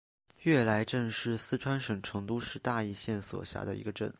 [0.41, 4.09] 悦来镇是四川省成都市大邑县所辖的一个镇。